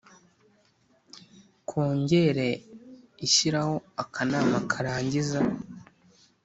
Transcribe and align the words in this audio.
Kongere 1.69 2.49
ishyiraho 3.25 3.75
akanama 4.03 4.57
karangiza 4.71 5.39